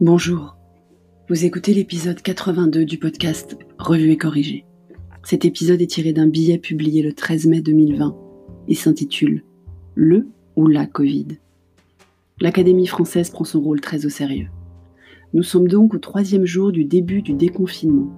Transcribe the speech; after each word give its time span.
Bonjour, 0.00 0.56
vous 1.28 1.44
écoutez 1.44 1.74
l'épisode 1.74 2.22
82 2.22 2.84
du 2.84 2.98
podcast 2.98 3.58
Revue 3.80 4.12
et 4.12 4.16
corrigé. 4.16 4.64
Cet 5.24 5.44
épisode 5.44 5.82
est 5.82 5.88
tiré 5.88 6.12
d'un 6.12 6.28
billet 6.28 6.58
publié 6.58 7.02
le 7.02 7.12
13 7.12 7.46
mai 7.46 7.62
2020 7.62 8.16
et 8.68 8.76
s'intitule 8.76 9.42
Le 9.96 10.28
ou 10.54 10.68
la 10.68 10.86
Covid. 10.86 11.40
L'Académie 12.40 12.86
française 12.86 13.30
prend 13.30 13.42
son 13.42 13.60
rôle 13.60 13.80
très 13.80 14.06
au 14.06 14.08
sérieux. 14.08 14.46
Nous 15.34 15.42
sommes 15.42 15.66
donc 15.66 15.94
au 15.94 15.98
troisième 15.98 16.46
jour 16.46 16.70
du 16.70 16.84
début 16.84 17.20
du 17.20 17.34
déconfinement. 17.34 18.12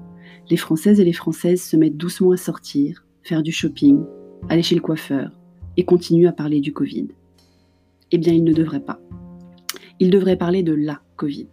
Les 0.50 0.58
Françaises 0.58 1.00
et 1.00 1.04
les 1.06 1.14
Françaises 1.14 1.62
se 1.62 1.78
mettent 1.78 1.96
doucement 1.96 2.32
à 2.32 2.36
sortir, 2.36 3.06
faire 3.22 3.42
du 3.42 3.52
shopping, 3.52 4.04
aller 4.50 4.62
chez 4.62 4.74
le 4.74 4.82
coiffeur 4.82 5.30
et 5.78 5.86
continuent 5.86 6.28
à 6.28 6.32
parler 6.32 6.60
du 6.60 6.74
Covid. 6.74 7.08
Eh 8.12 8.19
bien, 8.19 8.34
ils 8.34 8.45
ne 8.45 8.52
devraient 8.52 8.84
pas. 8.84 9.01
Ils 9.98 10.10
devraient 10.10 10.37
parler 10.37 10.62
de 10.62 10.74
la 10.74 11.01
Covid. 11.16 11.48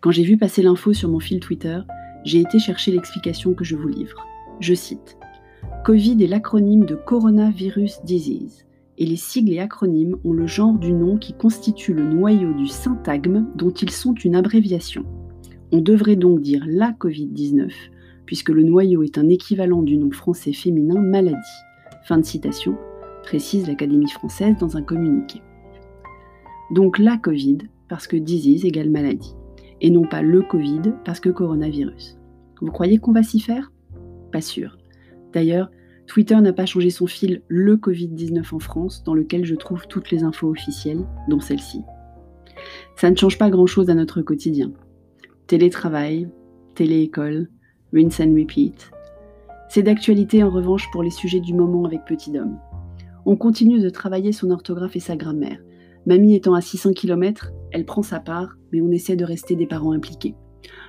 Quand 0.00 0.10
j'ai 0.10 0.22
vu 0.22 0.38
passer 0.38 0.62
l'info 0.62 0.94
sur 0.94 1.10
mon 1.10 1.20
fil 1.20 1.40
Twitter, 1.40 1.78
j'ai 2.24 2.40
été 2.40 2.58
chercher 2.58 2.90
l'explication 2.90 3.52
que 3.52 3.64
je 3.64 3.76
vous 3.76 3.88
livre. 3.88 4.26
Je 4.58 4.72
cite 4.72 5.18
Covid 5.84 6.22
est 6.22 6.26
l'acronyme 6.26 6.86
de 6.86 6.94
Coronavirus 6.94 8.00
Disease, 8.04 8.64
et 8.96 9.04
les 9.04 9.16
sigles 9.16 9.52
et 9.52 9.58
acronymes 9.58 10.16
ont 10.24 10.32
le 10.32 10.46
genre 10.46 10.78
du 10.78 10.94
nom 10.94 11.18
qui 11.18 11.34
constitue 11.34 11.92
le 11.92 12.04
noyau 12.04 12.54
du 12.54 12.66
syntagme 12.66 13.46
dont 13.56 13.70
ils 13.70 13.90
sont 13.90 14.14
une 14.14 14.36
abréviation. 14.36 15.04
On 15.70 15.82
devrait 15.82 16.16
donc 16.16 16.40
dire 16.40 16.64
la 16.66 16.92
Covid-19, 16.92 17.70
puisque 18.24 18.48
le 18.48 18.62
noyau 18.62 19.02
est 19.02 19.18
un 19.18 19.28
équivalent 19.28 19.82
du 19.82 19.98
nom 19.98 20.10
français 20.10 20.54
féminin 20.54 20.98
maladie. 20.98 21.36
Fin 22.04 22.16
de 22.16 22.24
citation, 22.24 22.74
précise 23.22 23.68
l'Académie 23.68 24.10
française 24.10 24.56
dans 24.58 24.78
un 24.78 24.82
communiqué. 24.82 25.42
Donc 26.70 26.98
la 26.98 27.18
Covid, 27.18 27.58
parce 27.88 28.06
que 28.06 28.16
disease 28.16 28.64
égale 28.64 28.88
maladie 28.88 29.34
et 29.80 29.90
non 29.90 30.04
pas 30.04 30.22
le 30.22 30.42
Covid 30.42 30.94
parce 31.04 31.20
que 31.20 31.28
coronavirus. 31.28 32.18
Vous 32.60 32.70
croyez 32.70 32.98
qu'on 32.98 33.12
va 33.12 33.22
s'y 33.22 33.40
faire? 33.40 33.72
Pas 34.32 34.40
sûr. 34.40 34.78
D'ailleurs, 35.32 35.70
Twitter 36.06 36.40
n'a 36.40 36.52
pas 36.52 36.66
changé 36.66 36.90
son 36.90 37.06
fil 37.06 37.42
le 37.48 37.76
Covid-19 37.76 38.54
en 38.54 38.58
France, 38.58 39.04
dans 39.04 39.14
lequel 39.14 39.44
je 39.44 39.54
trouve 39.54 39.86
toutes 39.86 40.10
les 40.10 40.24
infos 40.24 40.48
officielles, 40.48 41.06
dont 41.28 41.40
celle-ci. 41.40 41.82
Ça 42.96 43.10
ne 43.10 43.16
change 43.16 43.38
pas 43.38 43.48
grand-chose 43.48 43.90
à 43.90 43.94
notre 43.94 44.20
quotidien. 44.20 44.72
Télétravail, 45.46 46.28
téléécole, 46.74 47.48
rinse 47.94 48.20
and 48.20 48.34
repeat. 48.34 48.90
C'est 49.68 49.82
d'actualité 49.82 50.42
en 50.42 50.50
revanche 50.50 50.90
pour 50.90 51.02
les 51.02 51.10
sujets 51.10 51.40
du 51.40 51.54
moment 51.54 51.84
avec 51.84 52.04
Petit 52.04 52.32
Dom. 52.32 52.58
On 53.24 53.36
continue 53.36 53.80
de 53.80 53.88
travailler 53.88 54.32
son 54.32 54.50
orthographe 54.50 54.96
et 54.96 55.00
sa 55.00 55.16
grammaire, 55.16 55.60
Mamie 56.06 56.34
étant 56.34 56.54
à 56.54 56.60
600 56.60 56.92
km, 56.94 57.52
elle 57.72 57.84
prend 57.84 58.02
sa 58.02 58.20
part, 58.20 58.56
mais 58.72 58.80
on 58.80 58.90
essaie 58.90 59.16
de 59.16 59.24
rester 59.24 59.56
des 59.56 59.66
parents 59.66 59.92
impliqués. 59.92 60.34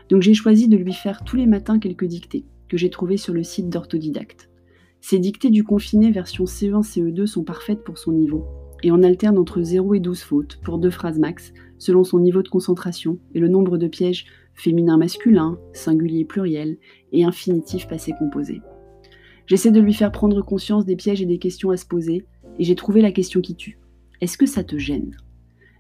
Donc 0.09 0.21
j'ai 0.21 0.33
choisi 0.33 0.67
de 0.67 0.77
lui 0.77 0.93
faire 0.93 1.23
tous 1.23 1.37
les 1.37 1.47
matins 1.47 1.79
quelques 1.79 2.05
dictées, 2.05 2.45
que 2.69 2.77
j'ai 2.77 2.89
trouvées 2.89 3.17
sur 3.17 3.33
le 3.33 3.43
site 3.43 3.69
d'Orthodidacte. 3.69 4.49
Ces 4.99 5.19
dictées 5.19 5.49
du 5.49 5.63
confiné 5.63 6.11
version 6.11 6.45
CE1, 6.45 6.83
CE2 6.83 7.25
sont 7.25 7.43
parfaites 7.43 7.83
pour 7.83 7.97
son 7.97 8.11
niveau, 8.11 8.45
et 8.83 8.91
on 8.91 9.03
alterne 9.03 9.37
entre 9.37 9.61
0 9.61 9.95
et 9.95 9.99
12 9.99 10.21
fautes, 10.21 10.59
pour 10.63 10.77
deux 10.77 10.89
phrases 10.89 11.19
max, 11.19 11.53
selon 11.77 12.03
son 12.03 12.19
niveau 12.19 12.43
de 12.43 12.49
concentration 12.49 13.17
et 13.33 13.39
le 13.39 13.47
nombre 13.47 13.77
de 13.77 13.87
pièges 13.87 14.25
féminin-masculin, 14.53 15.57
singulier-pluriel 15.73 16.77
et 17.11 17.23
infinitif 17.23 17.87
passé-composé. 17.87 18.61
J'essaie 19.47 19.71
de 19.71 19.81
lui 19.81 19.93
faire 19.93 20.11
prendre 20.11 20.41
conscience 20.43 20.85
des 20.85 20.95
pièges 20.95 21.21
et 21.21 21.25
des 21.25 21.39
questions 21.39 21.71
à 21.71 21.77
se 21.77 21.85
poser, 21.85 22.25
et 22.59 22.63
j'ai 22.63 22.75
trouvé 22.75 23.01
la 23.01 23.11
question 23.11 23.41
qui 23.41 23.55
tue. 23.55 23.79
Est-ce 24.19 24.37
que 24.37 24.45
ça 24.45 24.63
te 24.63 24.77
gêne? 24.77 25.15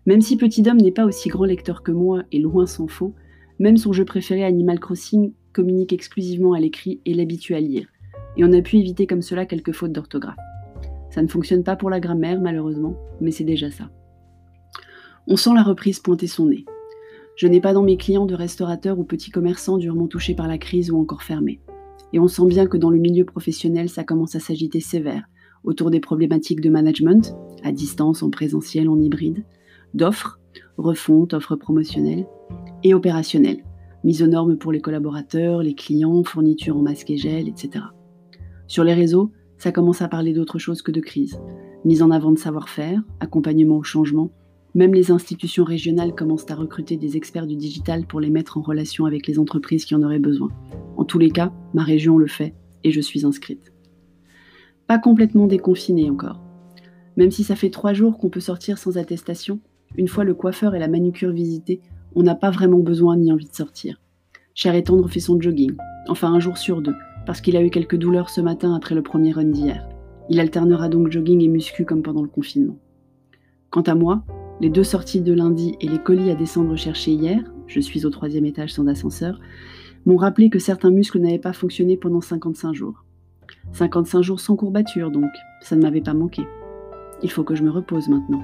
Même 0.05 0.21
si 0.21 0.35
Petit 0.35 0.61
Dom 0.63 0.77
n'est 0.77 0.91
pas 0.91 1.05
aussi 1.05 1.29
grand 1.29 1.45
lecteur 1.45 1.83
que 1.83 1.91
moi 1.91 2.23
et 2.31 2.39
loin 2.39 2.65
s'en 2.65 2.87
faut, 2.87 3.13
même 3.59 3.77
son 3.77 3.93
jeu 3.93 4.05
préféré 4.05 4.43
Animal 4.43 4.79
Crossing 4.79 5.33
communique 5.53 5.93
exclusivement 5.93 6.53
à 6.53 6.59
l'écrit 6.59 7.01
et 7.05 7.13
l'habitue 7.13 7.53
à 7.53 7.59
lire. 7.59 7.87
Et 8.35 8.43
on 8.43 8.53
a 8.53 8.61
pu 8.61 8.77
éviter 8.77 9.05
comme 9.05 9.21
cela 9.21 9.45
quelques 9.45 9.73
fautes 9.73 9.91
d'orthographe. 9.91 10.37
Ça 11.11 11.21
ne 11.21 11.27
fonctionne 11.27 11.63
pas 11.63 11.75
pour 11.75 11.89
la 11.89 11.99
grammaire 11.99 12.41
malheureusement, 12.41 12.95
mais 13.19 13.31
c'est 13.31 13.43
déjà 13.43 13.69
ça. 13.69 13.89
On 15.27 15.35
sent 15.35 15.53
la 15.53 15.61
reprise 15.61 15.99
pointer 15.99 16.27
son 16.27 16.47
nez. 16.47 16.65
Je 17.35 17.47
n'ai 17.47 17.61
pas 17.61 17.73
dans 17.73 17.83
mes 17.83 17.97
clients 17.97 18.25
de 18.25 18.33
restaurateurs 18.33 18.97
ou 18.97 19.03
petits 19.03 19.31
commerçants 19.31 19.77
durement 19.77 20.07
touchés 20.07 20.33
par 20.33 20.47
la 20.47 20.57
crise 20.57 20.89
ou 20.89 20.99
encore 20.99 21.21
fermés. 21.21 21.59
Et 22.13 22.19
on 22.19 22.27
sent 22.27 22.47
bien 22.47 22.65
que 22.65 22.77
dans 22.77 22.89
le 22.89 22.99
milieu 22.99 23.25
professionnel, 23.25 23.89
ça 23.89 24.03
commence 24.03 24.35
à 24.35 24.39
s'agiter 24.39 24.79
sévère, 24.79 25.25
autour 25.63 25.91
des 25.91 25.99
problématiques 25.99 26.61
de 26.61 26.69
management, 26.69 27.35
à 27.63 27.71
distance, 27.71 28.23
en 28.23 28.29
présentiel, 28.29 28.89
en 28.89 28.99
hybride, 28.99 29.43
d'offres, 29.93 30.39
refonte, 30.77 31.33
offres 31.33 31.55
promotionnelles, 31.55 32.25
et 32.83 32.93
opérationnelles, 32.93 33.63
mise 34.03 34.23
aux 34.23 34.27
normes 34.27 34.57
pour 34.57 34.71
les 34.71 34.81
collaborateurs, 34.81 35.61
les 35.61 35.75
clients, 35.75 36.23
fourniture 36.23 36.77
en 36.77 36.81
masque 36.81 37.09
et 37.09 37.17
gel, 37.17 37.47
etc. 37.47 37.85
Sur 38.67 38.83
les 38.83 38.93
réseaux, 38.93 39.31
ça 39.57 39.71
commence 39.71 40.01
à 40.01 40.07
parler 40.07 40.33
d'autre 40.33 40.57
chose 40.57 40.81
que 40.81 40.91
de 40.91 41.01
crise. 41.01 41.39
Mise 41.85 42.01
en 42.01 42.11
avant 42.11 42.31
de 42.31 42.39
savoir-faire, 42.39 43.01
accompagnement 43.19 43.77
au 43.77 43.83
changement, 43.83 44.31
même 44.73 44.93
les 44.93 45.11
institutions 45.11 45.65
régionales 45.65 46.15
commencent 46.15 46.49
à 46.49 46.55
recruter 46.55 46.95
des 46.95 47.17
experts 47.17 47.45
du 47.45 47.57
digital 47.57 48.05
pour 48.05 48.21
les 48.21 48.29
mettre 48.29 48.57
en 48.57 48.61
relation 48.61 49.05
avec 49.05 49.27
les 49.27 49.37
entreprises 49.37 49.85
qui 49.85 49.95
en 49.95 50.01
auraient 50.01 50.19
besoin. 50.19 50.49
En 50.95 51.03
tous 51.03 51.19
les 51.19 51.29
cas, 51.29 51.51
ma 51.73 51.83
région 51.83 52.17
le 52.17 52.27
fait 52.27 52.55
et 52.83 52.91
je 52.91 53.01
suis 53.01 53.25
inscrite. 53.25 53.73
Pas 54.87 54.97
complètement 54.97 55.47
déconfiné 55.47 56.09
encore. 56.09 56.41
Même 57.17 57.31
si 57.31 57.43
ça 57.43 57.55
fait 57.55 57.69
trois 57.69 57.93
jours 57.93 58.17
qu'on 58.17 58.29
peut 58.29 58.39
sortir 58.39 58.77
sans 58.77 58.97
attestation, 58.97 59.59
une 59.97 60.07
fois 60.07 60.23
le 60.23 60.33
coiffeur 60.33 60.75
et 60.75 60.79
la 60.79 60.87
manucure 60.87 61.31
visités, 61.31 61.81
on 62.15 62.23
n'a 62.23 62.35
pas 62.35 62.51
vraiment 62.51 62.79
besoin 62.79 63.17
ni 63.17 63.31
envie 63.31 63.47
de 63.47 63.55
sortir. 63.55 64.01
Cher 64.53 64.75
et 64.75 64.83
tendre 64.83 65.09
fait 65.09 65.19
son 65.19 65.39
jogging, 65.39 65.75
enfin 66.07 66.33
un 66.33 66.39
jour 66.39 66.57
sur 66.57 66.81
deux, 66.81 66.95
parce 67.25 67.41
qu'il 67.41 67.55
a 67.55 67.63
eu 67.63 67.69
quelques 67.69 67.95
douleurs 67.95 68.29
ce 68.29 68.41
matin 68.41 68.75
après 68.75 68.95
le 68.95 69.01
premier 69.01 69.31
run 69.31 69.45
d'hier. 69.45 69.87
Il 70.29 70.39
alternera 70.39 70.89
donc 70.89 71.11
jogging 71.11 71.41
et 71.41 71.47
muscu 71.47 71.85
comme 71.85 72.03
pendant 72.03 72.21
le 72.21 72.27
confinement. 72.27 72.77
Quant 73.69 73.81
à 73.81 73.95
moi, 73.95 74.23
les 74.59 74.69
deux 74.69 74.83
sorties 74.83 75.21
de 75.21 75.33
lundi 75.33 75.75
et 75.81 75.87
les 75.87 75.99
colis 75.99 76.29
à 76.29 76.35
descendre 76.35 76.75
chercher 76.75 77.11
hier, 77.11 77.41
je 77.67 77.79
suis 77.79 78.05
au 78.05 78.09
troisième 78.09 78.45
étage 78.45 78.73
sans 78.73 78.87
ascenseur, 78.87 79.39
m'ont 80.05 80.17
rappelé 80.17 80.49
que 80.49 80.59
certains 80.59 80.91
muscles 80.91 81.19
n'avaient 81.19 81.39
pas 81.39 81.53
fonctionné 81.53 81.97
pendant 81.97 82.21
55 82.21 82.73
jours. 82.73 83.05
55 83.73 84.21
jours 84.21 84.39
sans 84.39 84.55
courbature 84.55 85.11
donc, 85.11 85.31
ça 85.61 85.75
ne 85.75 85.81
m'avait 85.81 86.01
pas 86.01 86.13
manqué. 86.13 86.43
Il 87.23 87.31
faut 87.31 87.43
que 87.43 87.55
je 87.55 87.63
me 87.63 87.69
repose 87.69 88.07
maintenant. 88.09 88.43